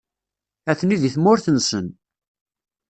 Atni 0.71 0.97
deg 1.01 1.11
tmurt-nsen. 1.15 1.87